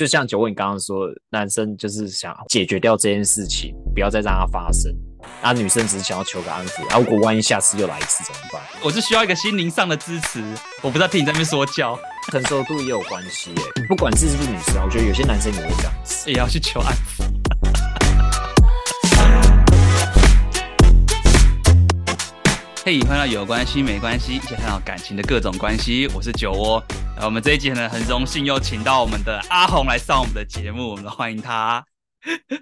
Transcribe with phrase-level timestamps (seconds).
[0.00, 4.90] 就像九问你刚刚说，男生就是想解决掉这件事情，不要再让它发生。
[5.42, 6.82] 啊，女生只是想要求个安抚。
[6.88, 8.62] 啊，如果万一下次又来一次怎么办？
[8.82, 10.42] 我是需要一个心灵上的支持。
[10.80, 11.98] 我不知道听你在那边说教，
[12.32, 13.62] 成熟度也有关系耶。
[13.86, 17.22] 不管是不是女生，我觉得有些男生也会这样子，也要去求安抚。
[22.82, 26.08] 嘿，欢迎到有关系没关系，一起探讨感情的各种关系。
[26.14, 26.82] 我是酒窝，
[27.14, 31.84] 然后我们这一集呢，很荣幸又请到我们的阿红来上我们的节目，我们来欢迎他。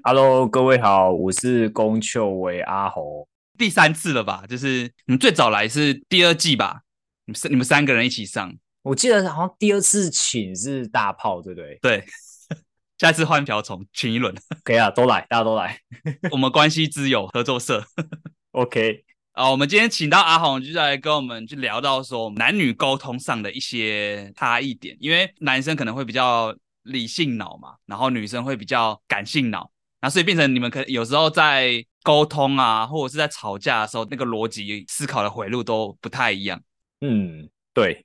[0.02, 4.42] Hello，各位好，我是龚秋维阿红，第三次了吧？
[4.48, 6.80] 就是你们最早来是第二季吧？
[7.26, 11.78] 你们三你们三个人一起上，我记得好像第二次请是大炮，对不对？
[11.80, 12.04] 对，
[12.98, 15.78] 下次换瓢虫，请一轮，可以啊，都来，大家都来，
[16.32, 17.84] 我们关系之友合作社，
[18.50, 19.04] OK。
[19.38, 26.52] 啊，我们今天请到阿红，就来跟我们去聊到说男女沟通上的一些差异点，因为男生可能会比较
[26.83, 29.70] 理性脑嘛，然后女生会比较感性脑，
[30.01, 36.60] 那所以变成你们可能有时候在沟通啊，或者是在吵架的时候，那个逻辑思考的回路都不太一样。
[37.01, 38.05] 嗯，对，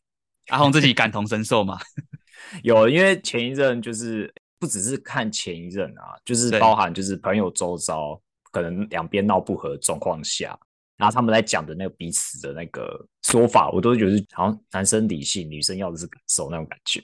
[0.49, 1.79] 阿红自己感同身受嘛？
[2.61, 10.55] 有，因为前一任就是不只是看前一任啊，就是包含就是朋友周遭可能两边闹不和状况下。
[11.03, 17.03] 然后他们在讲的那个彼此的那个说法，我都觉得好像男生理性，女生要的是感受那种感觉。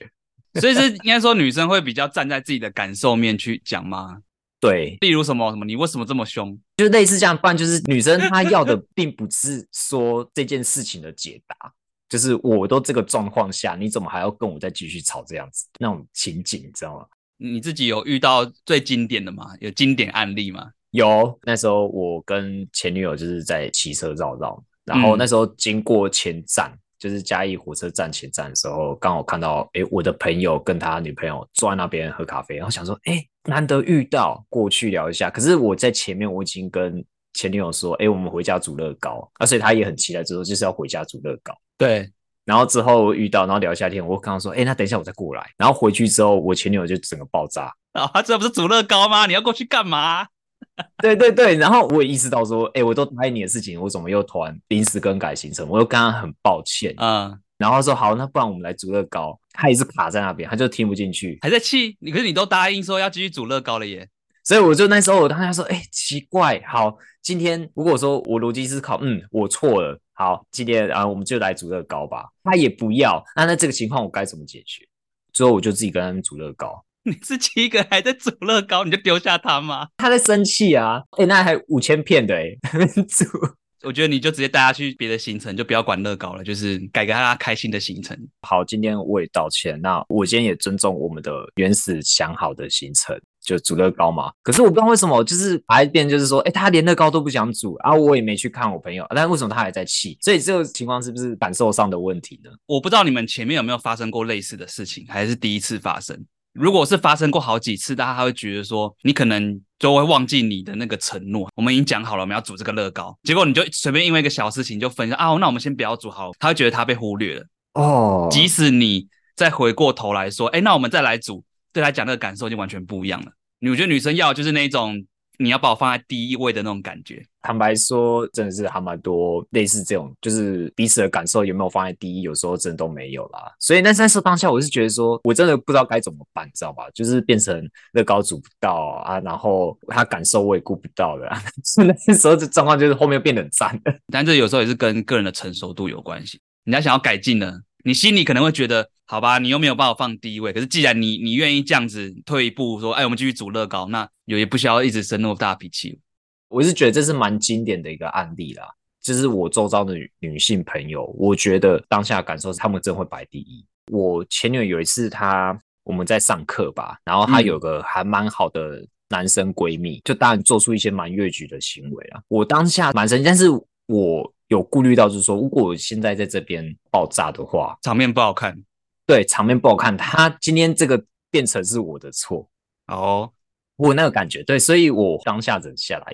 [0.61, 4.21] 所以是应该说女生会比较站在自己的感受面去讲吗？
[4.61, 6.57] 对，例如什么什么，你为什么这么凶？
[6.77, 11.73] 就类似这样，不然就是女生她要的并不是说这件事情的解答，
[12.07, 17.05] 就是我都这个状况下，你怎么还要跟我再继续吵这样子那种情景，你知道吗？
[17.35, 19.51] 你自己有遇到最经典的吗？
[19.59, 20.71] 有经典案例吗？
[20.91, 35.29] 有，那时候我跟前女友就是在骑车绕绕，然后那时候经过前站，嗯、就是嘉义火车站前站的时候，刚好看到，哎，我的朋友跟他女朋友坐在那边喝咖啡，然后想说，哎，难得遇到，过去聊一下。
[35.29, 41.53] 可是我在前面我已经跟前女友说，哎，我们回家煮乐高，而且他也很期待，之后就是要回家煮乐高。
[41.77, 42.11] 对，
[42.45, 45.51] 然后之后遇到，然后聊一下天，我刚刚说，哎，那等一下我再过来。
[45.55, 47.71] 然后回去之后，我前女友就整个爆炸。
[47.93, 49.27] 啊，他这不是煮乐高吗？
[49.27, 50.25] 你要过去干嘛？
[51.01, 55.67] 对对对，然后我也意识到说，哎，我都答应你的事情，我怎么又突然临时更改行程？
[55.67, 64.07] 我又跟他很抱歉，嗯，然后说好，那不然我们来煮乐高，他也是卡在那边，他就听不进去，还在气你，可是你都答应说要继续煮乐高了耶，
[64.43, 74.87] 所以我就那时候我当时说，哎，奇怪，好，今天如果说我逻辑思考，嗯，我错了，好，今天啊我们就来煮乐高吧，他也不要，那那这个情况我该怎么解决？
[75.33, 76.83] 最后我就自己跟他们煮乐高。
[77.05, 79.87] 你是七个还在煮乐高，你就丢下他吗？
[79.97, 81.01] 他在生气啊！
[81.11, 82.45] 哎、欸，那还五千片的哎，
[83.07, 83.25] 煮。
[83.83, 88.17] 我觉得你就直接带他去别的行程，就不要管乐高了，就是改个他开心的行程。
[88.41, 89.79] 好，今天我也道歉。
[89.81, 94.33] 那我今天也尊重我们的原始想好的行程，就煮乐高嘛。
[94.43, 100.17] 可是我不知道为什么，就是还一遍，就是说，哎、欸，他连乐高都不想煮，然后我也没去看我朋友，但为什么他还在气？
[100.19, 102.51] 所以这个情况是不是感受上的问题呢？
[102.65, 106.21] 我不知道你们前面有没有发生过类似的事情，还是第一次发生？
[106.53, 111.49] 如果是发生过好几次，大家还会觉得说你可能就会忘记你的那个承诺。
[111.55, 118.27] 我们已经讲好了，我们要煮这个乐高，结果你就随便因为一个小事情就分享啊，那我们先不要煮好，他会觉得他被忽略了哦。
[118.31, 123.31] 即使你再回过头来说，哎，那我们再来煮，对他讲那个感受就完全不一样了。
[123.59, 125.05] 你我觉得女生要就是那种。
[125.41, 127.25] 你要把我放在第一位的那种感觉。
[127.41, 133.49] 坦白说，真的是还蛮多类似这种，就是彼此的感受有没有放在第一，有时候真的都没有啦。
[133.57, 136.83] 所以那那时候当下，我是觉得说，我真的不知道该怎么办，你知道吧？
[136.93, 141.31] 就是变成乐高组不到啊，然后他感受我也顾不到的，
[141.63, 143.79] 所以那时候这状况就是后面变得很惨。
[144.11, 146.41] 但这有时候也是跟个人的成熟度有关系。
[146.65, 150.51] 人家想要改进呢，你心里可能会觉得，好吧，你又没有把我放第一位。
[150.51, 155.99] 可是既然你你愿意这样子退一步说，哎，我们继续组乐高，那有也不需要一直生那么大脾气。
[156.47, 158.65] 我是觉得这是蛮经典的一个案例啦，
[159.01, 163.65] 就是我周遭的女女性朋友，我觉得当下的感受是他们真会摆第一。
[163.91, 172.21] 我前女友有一次她我们在上课吧，然后她有个还蛮好的男生闺蜜，嗯、就当然做出一些蛮越矩的行为啊。
[172.27, 173.49] 我当下蛮生气，但是
[173.87, 174.33] 我。
[174.49, 178.59] 有顾虑到，就是说，如果我现在在这边爆炸的话，场面不好看。
[179.05, 179.95] 对，场面不好看。
[179.95, 182.49] 她今天这个变成是我的错
[182.87, 183.31] 哦，
[183.79, 186.13] 我那个感觉，对，所以我当下忍下来。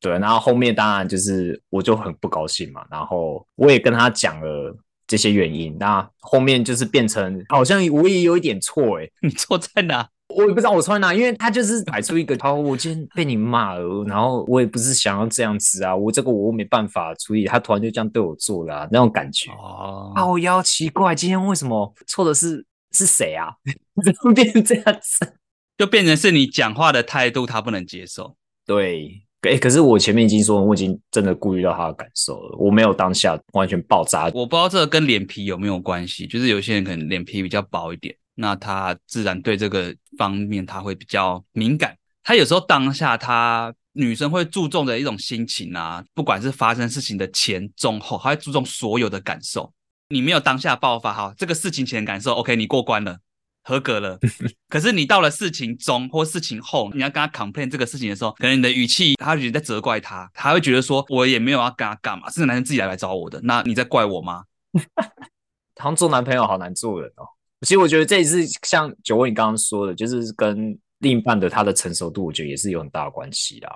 [0.00, 5.76] 对，然后后面当然就是我就很不高兴嘛，然后我也跟他讲了这些原因。
[5.78, 10.08] 那后面就是变成好像我也有一点错，哎，你错在哪？
[10.28, 19.50] 我也不知道我错在哪，因为他就是摆出一个，好，我今天被你骂了，然后我也不是想要这样子啊，我这个我没办法处理，他突然就这样对我做了，啊，那种感觉。
[19.52, 23.52] 哦，好妖奇怪，今天为什么错的是是谁啊？
[24.04, 25.34] 怎么变成这样子？
[25.78, 28.36] 就变成是你讲话的态度他不能接受。
[28.66, 34.24] 对，哎，可是我前面已经说，我已经真的顾虑到他的感受了，我没有当下完全爆炸。
[34.34, 41.96] 我不知道这个跟脸皮有没有关系，就是有些人可能脸皮比较薄一点，那他自然对这个方面他会比较敏感。
[42.24, 49.72] 他有时候当下他女生会注重的一种心情啊，不管是发生事情的前中后，他会注重所有的感受。
[50.10, 53.18] 你没有当下爆发好这个事情前的感受，OK，你过关了。
[53.68, 54.18] 合格了，
[54.70, 64.44] 可是你到了事情中或事情后，你要跟他 complain 这个事情的时候，可能你的语气，他觉得在责怪他，他会觉得说，我也没有要跟他干嘛，是这个男生自己来来找我的，那你在怪我吗？
[65.76, 67.28] 好像做男朋友好难做人哦。
[67.60, 73.70] 其实我觉得这也是像九问你刚刚说的，就是跟另一半的他的成熟度，我觉得也是有很大的关系啦。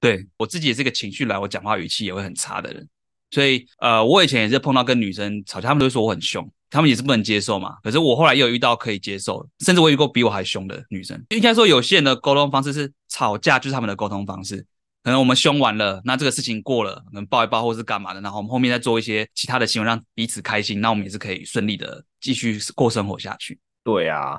[0.00, 2.88] 对，我自己也是一个情绪来，我讲话语气也会很差的人，
[3.30, 6.50] 所以呃，我以前也是碰到跟女生吵架，他们都会说我很凶。
[6.70, 11.18] 他们也是不能接受嘛，可是我后来也有遇到可以接受，甚至我遇过比我还凶的女生。
[11.30, 14.58] 应该说，有些人的沟通方式是吵架就是他们的沟通方式，
[15.02, 23.58] 可能我们凶完了，那这个事情过了，可能抱一抱或是干嘛的，然后我们后面再做一些其他的行为让彼此开心，那我们也是可以顺利的继续过生活下去。
[23.82, 24.38] 对啊，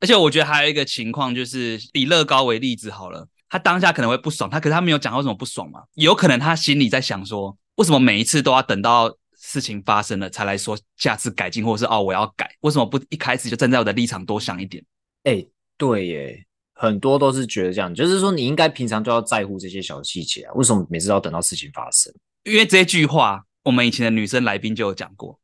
[0.00, 9.12] 而且我觉得还有一个情况就是以乐高为例子好了，他当下可能会不爽，他可是他没有讲到为什么不爽嘛，有可能他心里在想说，为什么每一次都要等到。
[9.44, 14.82] 事情发生了才来说下次改进，或者是哦我要改，为什么不一开始就站在我的立场多想一点？
[15.24, 22.14] 哎、欸，对耶，很多都是觉得这样，就是说你应该平常就要在乎这些小细节啊，为什么每次都要等到事情发生？
[22.44, 25.40] 因为这句话我们以前的女生来宾就有讲过，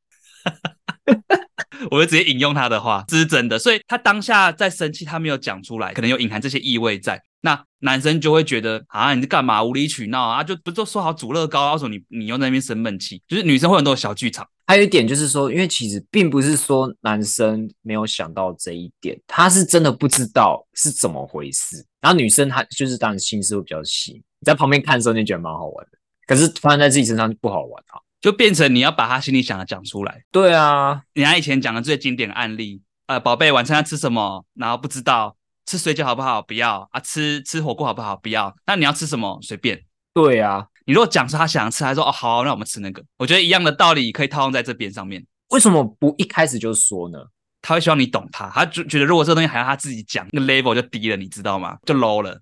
[1.91, 7.21] 我就直接引用她的话，这是真的，所以她当下在生气，她没有讲出来，可能有隐含这些意味在。
[7.41, 9.63] 那男生就会觉得啊，你在干嘛？
[9.63, 10.43] 无理取闹啊！
[10.43, 13.23] 就不就说好组乐高，为什么你你又在那边生闷气？
[13.29, 14.47] 就是女生会有很多小剧场。
[14.67, 21.87] 还有一点就是说，因为其实并不是说男生没有想到这一点，他是真的不知道是怎么回事。
[22.01, 30.23] 然后女生她就是当然心思会比较细，你在旁边看的时候你觉得蛮好玩的，可是发生在自己身上就不好玩啊，就变成你要把他心里想的讲出来。
[30.31, 34.45] 对啊，人家以前讲的最经典的案例，呃，宝贝晚餐要吃什么？
[34.55, 35.38] 然后不知道。
[35.69, 36.41] 吃水饺好不好？
[36.41, 36.99] 不要啊！
[37.01, 38.17] 吃吃火锅好不好？
[38.17, 38.57] 不要。
[38.67, 39.39] 那你要吃什么？
[39.43, 39.79] 随便。
[40.15, 43.05] 对啊，你如果讲说他想吃，他说哦好，那我们吃那个。
[43.19, 45.23] 我觉得一样的道理可以套用在这边上面。
[45.51, 47.19] 为什么不一开始就说呢？
[47.61, 51.77] 他会希望你懂他，他就觉得如果这个东西还要他自己讲，那个 level 就低了，你知道吗？
[51.85, 52.41] 就 low 了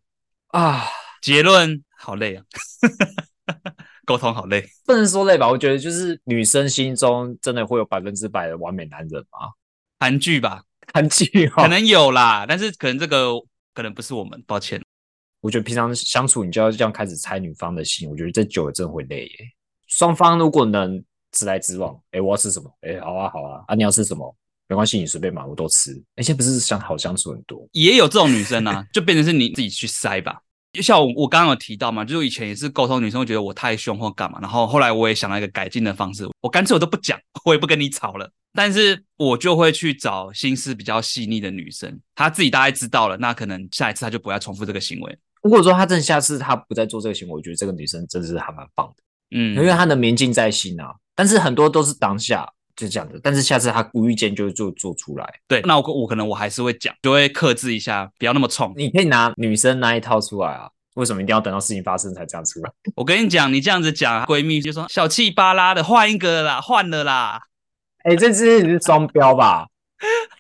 [0.49, 0.85] 啊。
[1.21, 2.45] 结论好累啊，
[4.07, 4.65] 沟通好累。
[4.85, 5.49] 不能说累吧？
[5.49, 9.51] 我觉得就是女生心中真的会有百分之百的完美男人吗？
[9.99, 10.63] 韩剧吧。
[10.95, 13.33] 很气，可能有啦，但是可能这个
[13.75, 14.81] 可能不是我们，抱歉。
[15.41, 19.37] 我觉得平常相处，你就要这样开始猜女方的心，我觉得这久了真的会累耶。
[19.87, 22.71] 双方如果能直来直往，哎，我要吃什么？
[22.81, 24.35] 哎，好啊，好啊，啊，你要吃什么？
[24.69, 25.93] 没关系，你随便买，我都吃。
[26.17, 30.41] 哎，现在不是相好相处很多，也有这种女生啊，就变成是你自己去塞吧。
[30.77, 38.31] 就像我我刚刚有提到嘛，就是以前也是沟通，女生会觉得我太凶或干嘛，然后后来我也想到一个改进的方式，我干脆我都不讲，我也不跟你吵了。
[38.53, 45.19] 但是我就会去找心思比较细腻的女生，她自己大概知道了，那可能下一次她就不要重复这个行为。
[45.43, 49.03] 如果说她真的下次她不再做这个行为，我觉得这个女生真的是还蛮棒的，
[49.37, 50.95] 嗯，因为她的铭记在心啊。
[51.15, 55.27] 但是很多都是当下就这样的，但是下次她无意间就就做出来。
[55.47, 58.73] 对，那我我可能我还是会讲，就会克制一下，不要那么冲。
[58.77, 62.71] 你可以拿女生那一套出来啊，为什么一定要等到事情发生才这样出来？
[62.95, 67.41] 我跟你讲，你这样子讲，闺蜜就说小气巴拉的，换一个啦，换了啦。
[68.05, 69.67] 哎、欸，这只是双标吧？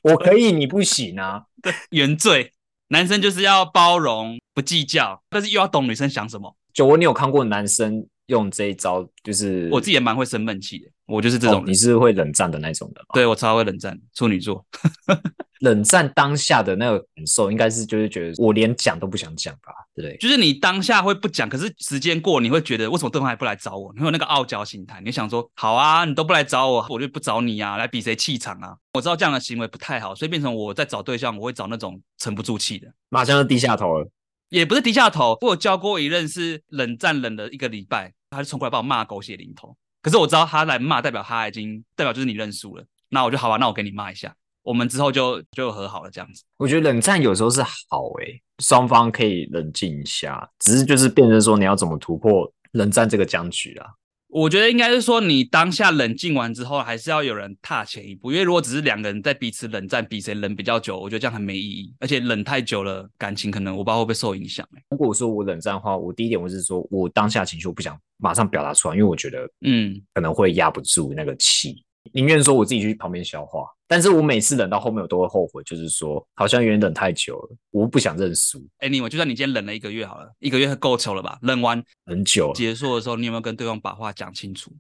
[0.03, 1.43] 我可以，你不行啊！
[1.63, 2.53] 对，原罪。
[2.89, 6.57] 男生就是要包容，不计较，但是又要懂女生想什么。
[6.73, 9.05] 酒窝，你有看过男生用这一招？
[9.25, 11.65] 就是我自己也蛮会生闷气的，我就是这种、哦。
[11.67, 13.07] 你是会冷战的那种的吗？
[13.15, 14.65] 对，我超会冷战，处女座。
[15.61, 20.17] 冷战当下的那个感受，应该是就是觉得我连讲都不想讲吧，对不对？
[20.19, 23.91] 就是你当下会不讲，可是时间过，你会觉得为什么对方还不来找我？
[23.95, 28.77] 你会有那个傲娇心态，你想说好啊，你都不来找我，我就不找你啊，来比谁气场啊？
[28.93, 34.07] 我知道这样的行为不太好，所以变成我在找对象，我会找那种沉不住气的，马上就低下头了。
[34.51, 39.75] 也不是低下头，我有交过一任是冷战冷了一个礼拜，他就冲过来把我骂狗血淋头。
[40.07, 44.33] 可是我知道他来骂，代表他已经代表就是你认输了，那我就好吧，那我给你骂一下。
[44.63, 46.45] 我们之后就就和好了，这样子。
[46.59, 53.89] 我觉得冷战有时候是好诶、双方可以冷静一下，只是就是变成说你要怎么突破冷战这个僵局啊？
[54.29, 64.83] 我觉得应该是说你当下冷静完之后，还是要有人踏前一步，因为如果只是两个人在彼此冷战，比谁冷比较久，我觉得这样很没意义，而且冷太久了，感情可能我不知道会不会受影响、欸。
[64.91, 71.83] 如果说我冷战的话，我第一点我是说我当下情绪我不想马上表达出来，因为我觉得嗯可能会压不住那个气。
[72.13, 73.67] 宁愿说我自己去旁边消化。
[73.89, 78.67] 但是我每次忍到后面，我都会后悔，就是说好像有点忍太久了，我不想认输。
[78.79, 81.39] 哎，你我就算你今天忍了一个月好了，一个月够久了吧？
[81.43, 84.73] 忍完很久结束的时候，你有没有跟对方把话讲清楚？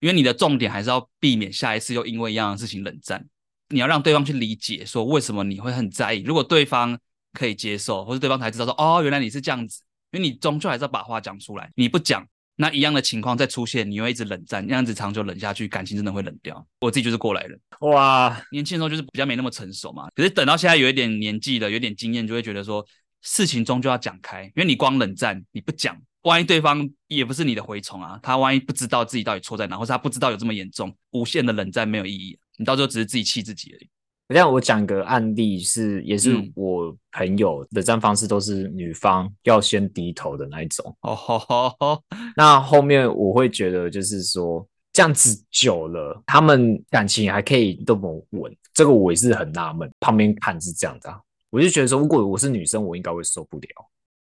[0.00, 3.24] 因为你的重点还是要避免下一次又因为一样的事情冷战。
[3.68, 6.22] 你要让对方去理解，说为什么你会很在意。
[6.22, 6.98] 如果对方
[7.32, 9.82] 可以接受，或者对方才知道说哦，原来你是这样子。
[10.12, 12.26] 因为你终究还是要把话讲出来，你不讲。
[12.56, 16.66] 那一样的情况再出现，你会一直冷战，那样子长久冷下去，感情真的会冷掉。
[16.80, 20.08] 我自己就是过来人，哇，年轻的时候就是比较没那么成熟嘛。
[20.14, 22.84] 可是等到现在有一点年纪了，有点经验，就会觉得说
[23.20, 33.90] 事情终究要讲开，因为你光冷战，你不讲，万一对方也不是你的蛔虫啊，他万一不知道自己到底错在哪，或是他不知道有这么严重，无限的冷战没有意义，你到时候只是自己气自己而已。
[34.28, 40.96] 这样我讲个案例是，也是我朋友的这样方式，都是女方要先低头的那一种。
[41.02, 42.02] 哦吼吼吼，
[42.36, 49.88] 那后面我会觉得，就是说这样子久了，他们感情还可以这么稳，这个我也是很纳闷。
[50.00, 53.68] 旁边看是这样子啊，我就觉得说，如果我是女生，我应该会受不了。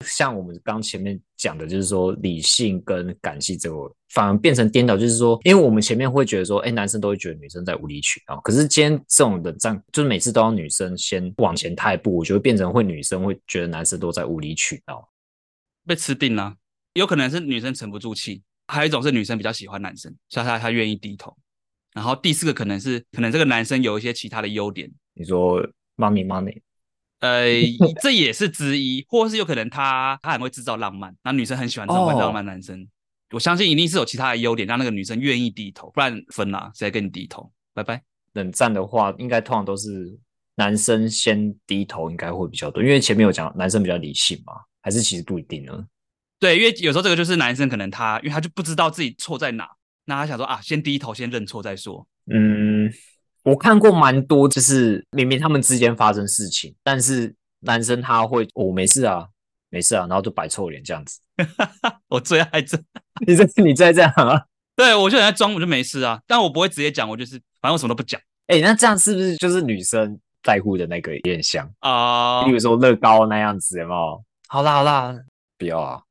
[0.01, 3.75] 像我们刚前面讲的，就是说理性跟感性这个
[4.09, 15.07] 反而变成颠倒，就是说，因为我们前面会觉得说，哎，男生都会觉得女生在无理取闹，可是今天这种冷战，就是每次都要女生先往前踏一步，我觉得变成会女生会觉得男生都在无理取闹，
[15.85, 16.55] 被吃定了。
[16.93, 21.35] 有可能是女生沉不住气，还有一种是女生比较喜欢男生，所以她她愿意低头。
[21.93, 25.61] 然后第四个可能是，可能这个男生有一些其他的优点，你说
[25.97, 26.57] money money。
[27.21, 27.49] 呃，
[28.01, 32.77] 这也是之一，或是有可能他他很会制造浪漫，那女生很喜欢这种浪漫男生。
[32.79, 32.87] Oh.
[33.35, 37.49] 我相信一定是有其他的优点，让那个女生愿意低头，不然分了谁跟你低头？
[37.73, 38.01] 拜拜。
[38.33, 40.19] 冷战的话，应该通常都是
[40.55, 45.85] 男生先低头，应该会比较多，因为前面有讲男生比较理性嘛，还是其实不一定呢？
[46.39, 49.69] 对，因为有时候这个就是男生可能他，因为他就不知道自己错在哪，
[50.05, 52.07] 那他想说啊，先低头，先认错再说。
[52.25, 52.91] 嗯。
[53.43, 59.27] 我看过蛮多，就是明明他们之间发生事情，但是男生他会，我、哦、没事啊，
[59.69, 61.19] 没事啊，然后就摆臭脸这样子。
[62.07, 62.77] 我最爱这，
[63.25, 64.41] 你这你再这样啊？
[64.75, 68.19] 对，我就在装，我就没事啊，但我不会直接讲，我就是反正我什么都不讲。
[68.47, 72.43] 哎、欸，那这样是不是就是女生在乎的那个有点像啊？
[72.45, 74.23] 比如说乐高那样子，有没有？
[74.47, 75.15] 好啦好啦，
[75.57, 76.01] 不要啊。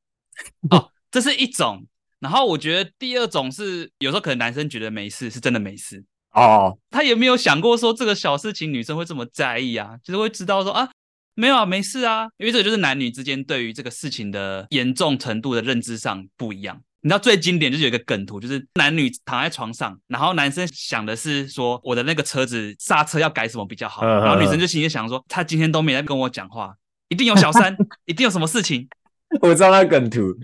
[0.70, 1.86] 哦，这是一种。
[2.18, 6.04] 然后我觉得第二种是，有时候可能男生觉得没事，是真的没事。
[6.32, 6.78] 哦，oh.
[6.90, 9.96] 他有没有想过说这个小事情女生会这么在意啊？
[10.02, 10.88] 就是会知道说啊，
[11.34, 16.80] 没有啊，没事啊，因为这个就是男女之间对于这个事情的严重程度的认知上不一样。
[17.02, 26.74] 你知道最经典就是有一个梗图，就是男女躺在床上，然后男生想的是说我的那个车子刹车要改什么比较好，然后女生就心里想说他今天都没在跟我讲话，
[27.08, 28.86] 一定有小三， 一定有什么事情。
[29.40, 30.34] 我知道那梗图，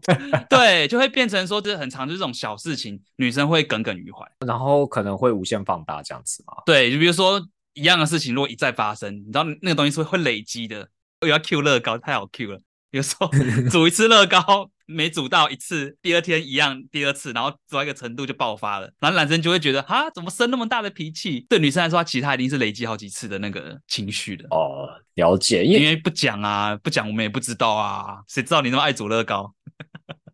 [0.50, 6.54] 对，就会变成说，这很常，就这种小事情，女生会耿耿于怀，然后可能会无限放大这样子嘛。
[6.66, 7.40] 对，就比如说
[7.72, 10.88] 一样的事情，如果一再发生，你知道那个东西是会累积的。
[11.22, 12.60] 我要 Q 乐高，太好 Q 了。
[12.90, 13.30] 有时候
[13.72, 21.46] 煮一次乐高没煮到一次，第二天一样，第二次，然后煮到一个程度就爆发了，然后男生就会觉得啊，怎么生那么大的脾气？
[21.48, 24.44] 对女生来说，其实他一定是累积好几次的那个情绪的。
[24.50, 29.54] 哦，了解，因为不讲啊，不讲我们也不知道啊，谁知道你那么爱煮乐高？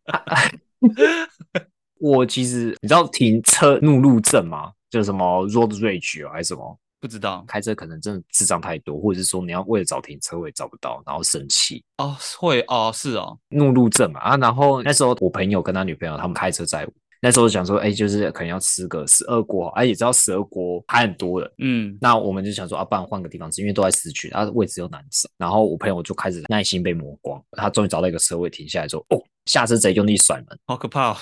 [2.00, 4.72] 我其实你知道停车怒路症吗？
[4.90, 6.78] 就是什么 road rage 还是什么？
[7.00, 14.36] 不知道，开车可能真的智障太多，或者是说你要为了找停车位找不到，然后生气哦，会哦，是哦，怒路症嘛啊。
[14.36, 16.92] 然后那时候我朋友跟他女朋友他们开车载我，
[17.22, 25.28] 那时候想说，哎，就是可能要吃个十二锅，哎，也知道十二锅还很多的，嗯，那我们就想说啊，不然换个地方吃，因为都在市区，他位置又难找。
[25.38, 31.16] 然后我朋友就开始耐心被磨光，他终于找到一个车位停下来之后，哦，下车贼用力甩门，好可怕哦。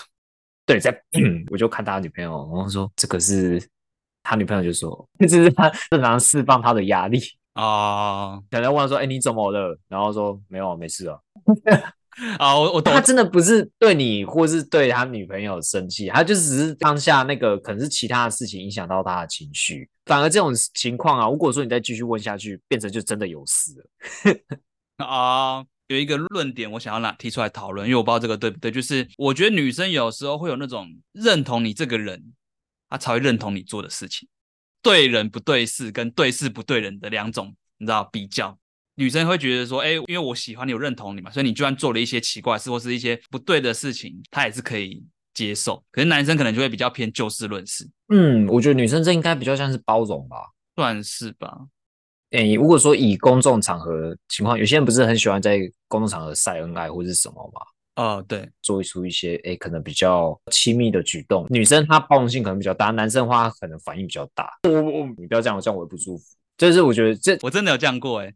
[0.66, 0.90] 对，在，
[1.50, 3.64] 我就看他女朋友，然后说这个是。
[4.28, 7.18] 他女朋友就说：“这是他正常释放他的压力
[7.54, 11.18] 啊。”小梁问说：“哎，你怎么了？”然后说：“没有，没事啊。
[12.38, 19.88] ”啊，我我他真的不是对你，或是对他女朋友生气，他就只是当下那个可能是其他的事情影响到他的情绪。
[20.04, 25.06] 反而这种情况啊，如果说你再继续问下去，变成就真的有事了。
[25.06, 32.20] 啊， 有一个论点我想要拿提出来讨论，因为我不知道这个对不对，就是我觉得女生有时候会有那种认同你这个人。
[32.88, 34.28] 他才会认同你做的事情，
[34.82, 38.58] 对人不对事跟对事不对人的两种，你知道比较，
[38.94, 45.04] 女生会觉得说，哎，因为我喜欢你，我认同你嘛，所以你就算做了一些奇怪事或是一些不对的事情，他也是可以
[45.34, 45.84] 接受。
[45.90, 47.88] 可是男生可能就会比较偏就事论事。
[48.08, 50.36] 嗯，我觉得女生这应该比较像是包容吧，
[50.74, 51.58] 算是吧。
[52.30, 57.60] 哎，如果说以公众场合情况，有些人不是很喜欢在公众场合晒恩爱或是什么嘛？
[57.98, 61.44] 哦，对，做出一些哎可能比较亲密的举动。
[61.50, 64.48] 女生她包容性可能比较大，男生的话可能反应比较大。
[64.62, 66.24] 我我你不要这样，这样我也不舒服。
[66.56, 68.32] 就是我觉得这我真的有这样过哎，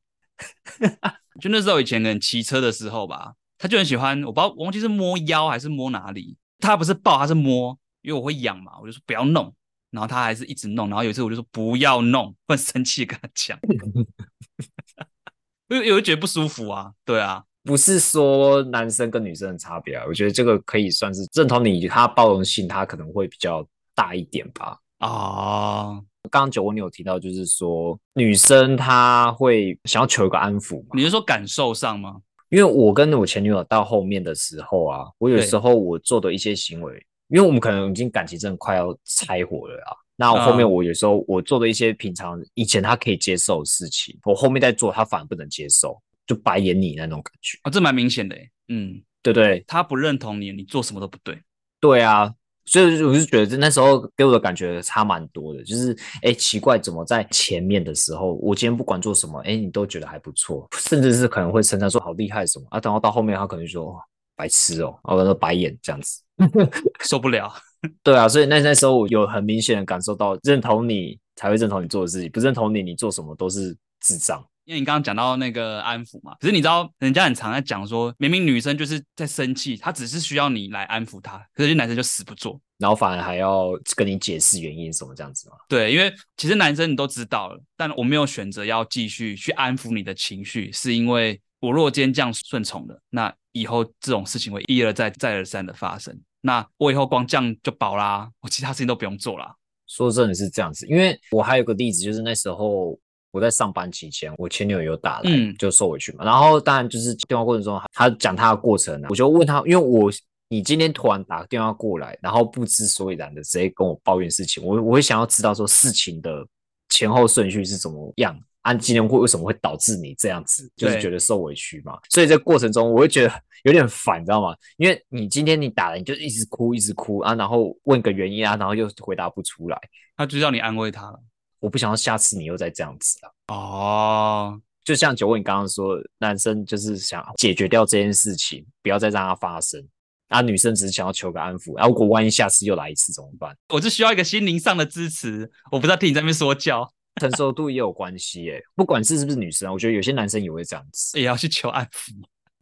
[1.41, 9.55] 就那时候以前可能骑车的时候吧，他就很喜欢，我不知道我忘记是摸腰还是摸哪里，他不是抱，他是摸，因为我会痒嘛，我就说不要弄。
[9.93, 13.59] 然后他还是一直弄，然后有一次我就说不要弄，很生气跟他讲，
[15.69, 24.79] 因为我就觉得不舒服啊，对啊，不是说男生跟女生的差别啊，我觉得这个可以算是认同你，他包容性他可能会比较大一点吧。
[24.99, 26.01] 啊，
[26.31, 30.91] 刚刚酒窝你有提到，就是说女生她会想要求一个安抚嘛？
[30.95, 32.17] 你是说感受上吗？
[32.51, 37.05] 因为我跟我前女友到后面的时候啊，我有时候我做的一些行为。
[37.29, 48.37] 因为我们可能已经感情真的快要拆伙了啊，那我后面我有时候我做的一些平常以前他可以接受的事情，我后面在做他反而不能接受，就白眼你那种感觉啊，这蛮明显的，
[48.69, 51.41] 嗯，对对，他不认同你，你做什么都不对，
[51.81, 52.33] 对啊，
[52.65, 63.99] 所以我就觉得那时候给我的感觉差蛮多的，就是哎奇怪，怎么在前面的时候，我今天不管做什么，哎你都觉得还不错，甚至是可能会称赞说好厉害什么啊，等到到后面他可能就说。
[64.35, 66.23] 白痴哦，我说白眼这样子
[67.05, 67.53] 受不了。
[68.03, 74.43] 对啊，所以那那时候我有很明显的感受到，认同你才会认同你做的事情，不认同你，你做什么都是智障。
[74.65, 85.57] 因为你刚刚讲到那个安抚嘛，可是你知道，人家很常在讲说，明明女生就是在生气，她只是需要你来安抚她，可是男生就死不做，然后反而还要跟你解释原因什么这样子嘛。
[85.69, 93.33] 对，因为其实男生你都知道了，但我没有选择要继续去安抚你的情绪，是因为我若今天这样顺从了，那。
[93.55, 96.19] 以后这种事情会一而再、再而三的发生。
[96.41, 99.55] 那我以后光这样就饱啦，我其他事情都不用做啦。
[99.87, 102.99] 说真的是这样子，因为我还有个例子，就是那时候
[103.33, 106.25] 我在上班期间，我前女友有打来，嗯、就受委屈嘛。
[106.25, 110.11] 然后当然就是电话过程中，她讲她的过程呢，我就问她，因为我
[110.49, 116.47] 你今天突然打电话过来，然后不知所以然的直接跟我抱怨事情，我我会想要知道说事情的
[116.91, 118.39] 前后顺序是怎么样。
[118.63, 121.99] 按今天会为什么会导致你这样子，就是觉得受委屈嘛？
[122.11, 123.33] 所以这过程中我会觉得
[123.65, 124.55] 有点烦，你知道吗？
[124.77, 129.77] 因为你今天你打了，你就一直哭，一直哭啊，然后问个原因啊，然后又回答不出来，
[130.17, 131.19] 他就叫你安慰他了。
[131.63, 133.55] 我不想要下次你又再这样子了。
[133.55, 139.81] 哦，就像九问你刚刚说，男生就是想解决掉这件事情，不要再让它发生。
[140.29, 143.57] 啊，女生只是想要求个安抚，然后如果万一下次又来一次怎么办？
[143.69, 145.49] 我就需要一个心灵上的支持。
[145.71, 146.91] 我不知道听你在那边说教。
[147.21, 152.11] 成熟度也有关系，哎，不管是是不是女生，我觉得有些男生也会这样子，也要去求安抚。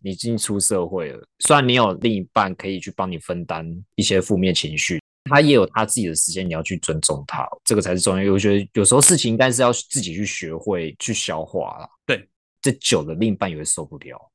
[0.03, 5.00] 你已经出社会了，虽然你有另一半可以去帮你分担一些负面情绪，
[5.31, 8.33] 他也有他自己的时间，你要去尊重他，这个才是重要。
[8.33, 11.89] 我觉得有时候事情应该是要自己去学会去消化啦。
[12.05, 12.29] 对，
[12.61, 14.31] 这久了另一半也会受不了。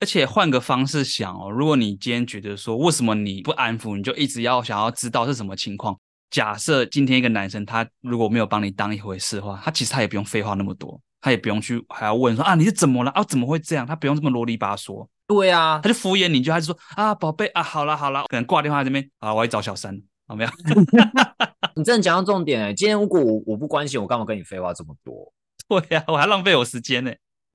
[0.00, 5.98] 而且换个方式想哦，如果你今天觉得说，为什么你不安抚，你就一直要想要知道是什么情况。
[6.30, 15.06] 假设今天一个男生他如果没有帮你当一回事的话，他其实他也不用废话那么多，他也不用去还要问说啊，你是怎么了啊，怎么会这样，他不用这么啰里吧嗦。
[15.26, 20.50] 对啊，他就敷衍你，就还是说啊，宝贝啊，好了好了，可能挂电话这边啊，我要找小三，好没有？
[21.76, 25.32] 你真的讲到重点哎，今天如果我我不关心，我干嘛跟你废话这么多？
[25.68, 27.12] 对呀、啊，我还浪费我时间呢。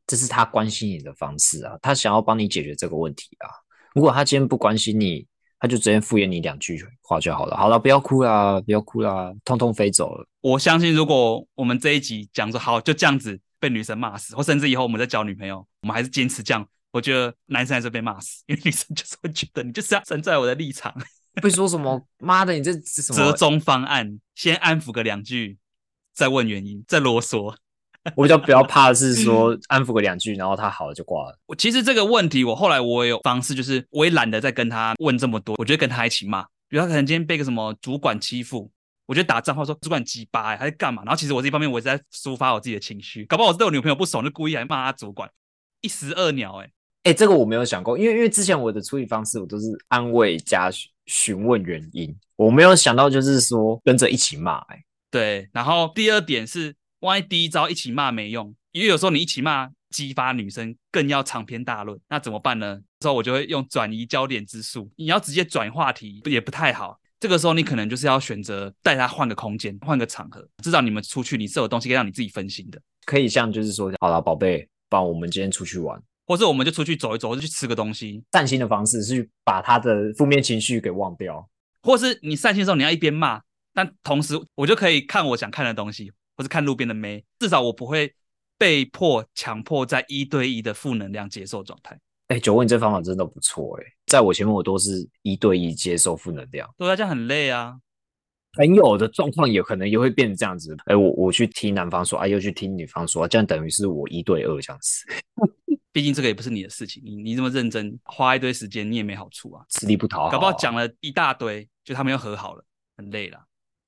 [0.08, 3.48] 这是他关心你的方式啊，他想要帮你解决这个问题啊。
[3.94, 5.28] 如果他今天不关心你。
[5.62, 7.58] 他就直接敷衍你两句话就好了。
[7.58, 10.26] 好了，不要哭啦，不要哭啦，通通飞走了。
[10.40, 20.96] 我相信，如果我们这一集讲说好就这样子被女生骂死，或甚至以后我们再交女朋友，我们还是坚持这样，我觉得男生还是被骂死，因为女生就是会觉得你就是要站在我的立场，
[21.42, 24.20] 会说什么妈的，你这什么折中方案？
[24.36, 25.58] 先安抚个两句，
[26.14, 27.54] 再问原因，再啰嗦。
[28.16, 31.38] 我比较比较怕的是说 安抚个两句，然后他好了就挂了。
[31.46, 36.44] 我其实这个问题，我后来我也有方式，就是我也懒得再跟他问这么多，我觉得跟他一起骂。
[36.70, 38.72] 比如他可能今天被个什么主管欺负，
[39.06, 41.04] 我觉得打脏话说主管鸡巴，还是干嘛？
[41.04, 45.30] 然后其实我这一方面我也在抒发我自己的情绪，搞不好我是对我女朋友不爽，就故意来骂他主管，
[45.82, 46.66] 一石二鸟、欸。
[46.66, 46.72] 哎
[47.04, 50.70] 哎，这个我没有想过，因为因为之前我的处理方式我都是安慰加
[51.10, 54.76] 询问原因，我没有想到就是说跟着一起骂、欸。
[54.76, 55.50] 哎，对。
[55.52, 58.56] 然后第二点是，万一第一招一起骂没用。
[58.72, 62.80] 因为有时候你一起骂，激发女生更要长篇大论，那怎么办呢？
[63.00, 64.92] 之后我就会用转移焦点之术。
[64.96, 67.00] 你要直接转话题也不太好。
[67.20, 72.80] 这个时候你可能就是要选择带她换个空间，换个场合，至少你们出去你是有东西可以让你自己分心的。
[73.06, 78.24] 可以像就是说，好了，宝贝，不然我们今天出去玩，或是我们就出去走一走，或者去吃个东西。
[78.32, 81.46] 散心的方式是去把他的负面情绪给忘掉，
[81.82, 83.42] 或是你散心的时候你要一边骂，
[83.74, 88.14] 但同时我就可以看我想看的东西，或是看路边的妹，至少我不会。
[88.60, 91.96] 被迫强迫在一对一的负能量接受状态，
[92.28, 97.80] 哎、欸，酒窝，你这方法真的不错哎，在我前面我都是一对一接受负能量，对啊，这样很累啊。
[98.58, 100.76] 朋友的状况也可能也会变成这样子。
[100.88, 105.06] 哎、欸，我我去听男方说，哎、啊，又去听女方说，这样等于是我一对二这样子。
[105.92, 110.32] 毕竟这个也不是你的事情，你你这么认真花一堆时间，你也没好处啊，吃力不讨好、啊。
[110.32, 112.64] 搞不好讲了一大堆，就他们又和好了，
[112.98, 113.40] 很累了。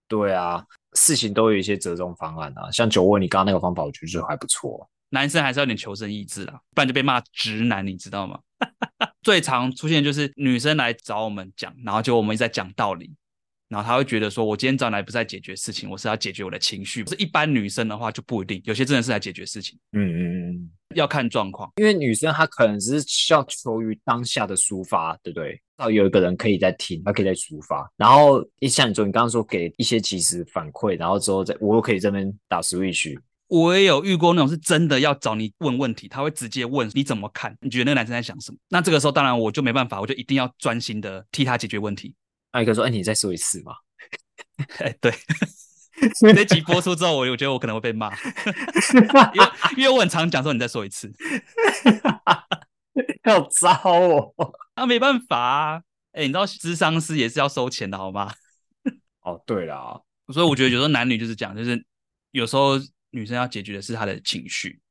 [0.07, 2.69] 对啊，事情都有一些折中方案啊。
[2.71, 4.89] 像酒窝，你刚刚那个方法，我觉得就还不错。
[5.13, 8.39] 男生还是要有点求生意志啊，不然就被骂直男，你知道吗？
[9.21, 13.13] 最常出现就是女生来找我们讲，然后就我们一直在讲道理。
[13.67, 17.05] 然后她会觉得说，我今天找来不是在解决事情，我是要解决我的情绪。
[17.05, 19.79] 是一般女生的话就不一定，有些真的是来解决事情。
[19.93, 25.61] 嗯嗯嗯，要看状况，因为女生她可能只是需要求于当下的抒发，对不对？
[25.77, 27.89] 到有一个人可以在听，她可以在抒发。
[27.97, 33.17] 然后一像你说，你刚刚说给一些及时反馈，然后之后再我又可以这边打 switch。
[33.47, 38.57] 我也有遇过那种是真的要找你问问题，他会直接问你怎么看，你觉得那个男生在想什么？
[38.69, 42.15] 那这个时候当然我就没办法，我就一定要专心的替他解决问题。
[42.51, 43.73] 艾克说：“哎，你再说一次嘛。
[44.79, 45.11] ”哎，对，
[46.33, 48.11] 这集播出之后，我我觉得我可能会被骂，
[49.33, 51.11] 因为因为我很常讲说，你再说一次，
[53.23, 54.33] 好糟哦，
[54.75, 55.81] 那、啊、没办法啊，
[56.13, 58.33] 哎，你知道咨商师也是要收钱的好吗？
[59.21, 61.85] 哦，对了，所以我觉得有时候男女就是这样，就是
[62.31, 62.79] 有时候
[63.11, 64.81] 女生要解决的是她的情绪，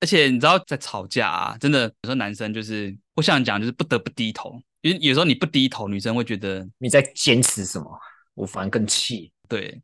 [0.00, 7.86] 而且你知道在吵架啊，真的有时候男生就是我想讲就是不得不低头，因为有时候你不低头，女生会觉得你在坚持什么。
[8.34, 9.32] 我反而更气。
[9.48, 9.80] 对，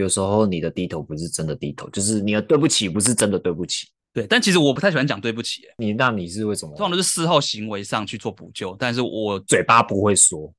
[0.00, 3.86] 有时候你的低头不是真的低头，就是你的对不起不是真的对不起。
[4.12, 5.62] 对，但其实我不太喜欢讲对不起。
[5.78, 6.74] 你那你是为什么？
[6.76, 10.52] 通常都是事后行为上去做补救，但是我嘴巴不会说，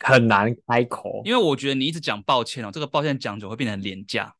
[0.00, 1.22] 很难开口。
[1.24, 4.34] 因为我觉得你一直讲抱歉哦，这个抱歉讲久会变成廉价。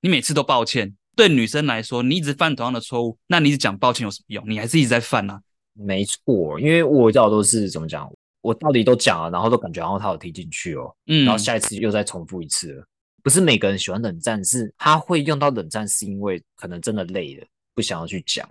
[0.00, 4.44] 你每次都抱歉，对女生来说，你一直犯同样的错误，那你一直讲抱歉有什么用？
[4.48, 5.40] 你还是一直在犯啊。
[5.74, 8.10] 没错，因为我知道都是怎么讲。
[8.42, 12.84] 我到底都讲了，然后都感觉然后他有听进去哦，嗯，然后下一次又再重复一次了。
[13.22, 18.48] 不是每个人喜欢冷战，是他会用到冷战，是因为可能真的累了，不想要去讲。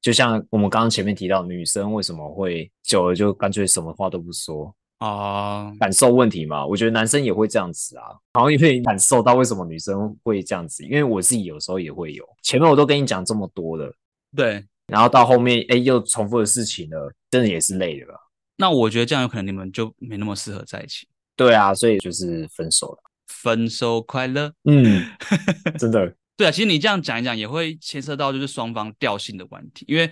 [0.00, 5.72] 就像我们刚刚前面提到，女生为什么会久了就干脆什么话都不说啊？
[5.78, 6.66] 感受问题嘛。
[6.66, 8.06] 我觉得男生也会这样子啊。
[8.32, 12.28] 然后因为感受到为什么女生会这样子，因为我自己有时候也会有。
[12.42, 13.94] 前面我都跟你讲这么多了，
[14.36, 18.20] 对，然后到后面哎又重复的事情了，真的也是累了。
[18.56, 21.06] 那我觉得这样有可能你们就没那么适合在一起。
[21.36, 22.98] 对啊，所以就是分手了。
[23.26, 24.52] 分手快乐。
[24.64, 25.04] 嗯，
[25.78, 26.14] 真的。
[26.36, 29.84] 对啊，其实你这样讲一讲，也会牵涉到就是双方调性的问题。
[29.88, 30.10] 因为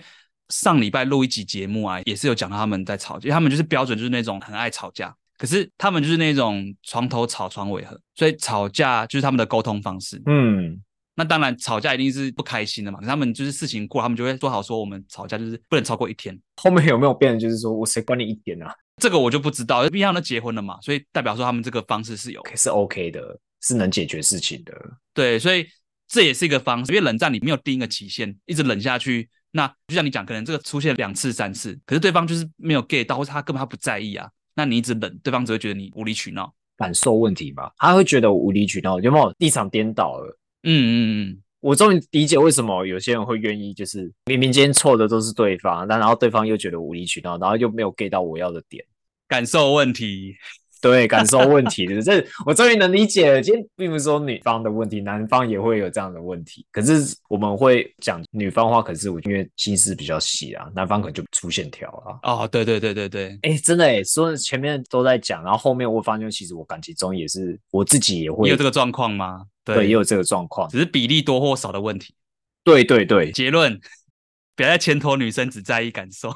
[0.49, 10.21] 上礼拜录一集节目啊，也是有讲到他们在吵架，因为他们就是标准就是那种很爱吵架，可是他们就是那种床头吵床尾和，所以吵架就是他们的沟通方式。
[10.25, 10.81] 嗯。
[11.21, 12.99] 那当然，吵架一定是不开心的嘛。
[13.03, 16.35] 他们就是事情过，他们就会说好说，我们吵架就是不能超过一天。
[16.55, 18.73] 后面有没有变就是说我谁管你一天啊？
[18.97, 24.73] 这个我就不知道，毕竟他们都结婚了嘛，所以代表说他们这个方式是有是 OK 的，是能解决事情的。
[25.13, 25.67] 对，所以
[26.07, 26.91] 这也是一个方式。
[26.91, 34.27] 因为冷战你没有定一个期限，一直冷下去，那就像你讲，可能这个出现两次三次，可是对方就是没有 get 到，或是他根本他不在意啊。
[34.55, 37.71] 那你一直冷，对方只会觉得你无理取闹，感受问题吧？
[37.77, 40.37] 他会觉得我无理取闹，有没有立场颠倒了？
[40.63, 41.41] 嗯嗯嗯。
[41.59, 48.83] 我终于理解为什么有些人会愿意，就是明明今天错的都是对方，但然后对方又觉得无理取闹，然后又没有 get 到我要的点，
[49.27, 50.35] 感受问题。
[50.81, 53.41] 对，感受问 题的，这我终于能理解了。
[53.41, 56.65] 今天并不是说女方的问题，男方也会有这样的问题。
[56.71, 62.17] 可是我们会讲女方话，可是我因为心思比较细啊，男方可能就粗线条啊。
[62.23, 69.45] 哦，对对对对对，哎，真的哎，说前面都在讲，然后后面我发现，其实我感情中也是我自己也会有这个状况吗？
[69.63, 72.15] 对，对，也有这个状况，只是比例多或少的问题。
[72.63, 73.79] 对对对，结论，
[74.55, 76.33] 不要再牵拖女生只在意感受。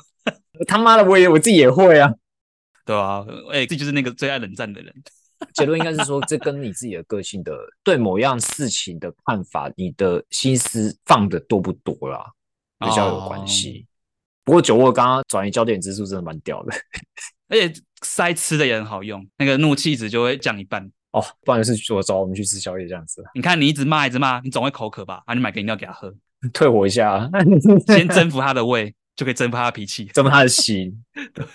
[0.67, 2.13] 他妈的，我也我自己也会啊。
[2.86, 4.93] 对啊，哎、欸，这就是那个最爱冷战的人。
[5.54, 12.26] 结论应该是说，这跟你自己的个性的对某样事情的看法，你的心思放的多不多啦，
[12.80, 13.86] 比较有关系。
[13.86, 16.74] 哦、不过酒窝刚刚转移焦点之术真的蛮屌的，
[17.50, 17.71] 而且
[18.02, 20.89] 塞吃的也很好用，那个怒气值就会降一半。
[21.12, 23.21] 哦，不然就是我找我们去吃宵夜这样子。
[23.36, 25.21] 你看你一直骂一直骂，你总会口渴吧？
[25.26, 26.15] 啊，你买个饮料给他喝，
[26.54, 27.30] 退火一下，
[27.88, 31.04] 先征服他的胃，就可以征服他的脾气，征服他的心。
[31.34, 31.45] 对。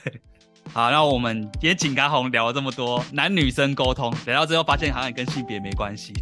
[0.73, 6.13] 好，那我们也请阿红聊了这么多男女生沟通，聊到最后发现好像跟性别没关系。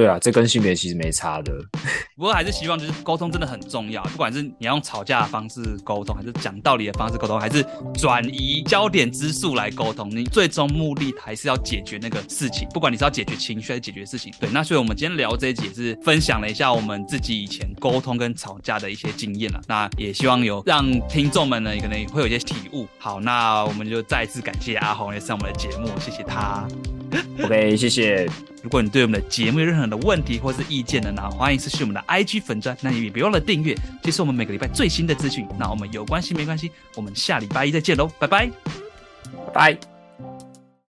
[0.00, 1.52] 对啊，这跟性别其实没差的。
[2.16, 12.66] 不过还是希望就是沟通真的很重要，不管是你要用吵架的方式沟通，还是讲道理的方式沟通，还是转移焦点之术来沟通，你最终目的还是要解决那个事情。
[12.72, 14.48] 不管你是要解决情绪还是解决事情，对。
[14.48, 19.60] 那所以我们今天聊这一集也是分享了一下我们自己以前沟通跟吵架的一些经验了。
[19.68, 22.88] 那也希望有让听众们呢可能会有一些体悟。
[22.98, 26.66] 好，那我们就再次感谢阿红也上我们的节目，谢谢他。
[27.44, 28.28] OK，谢谢。
[28.62, 35.46] 如果你对我们的节目有任何的问题或是意见呢，那欢迎私信我们的 IG 粉专，那你也别忘了订阅，接受我们每个礼拜最新的资讯。
[35.58, 38.50] 那我们有关系没关系，我们下礼拜一再见喽，拜，拜
[39.54, 39.89] 拜。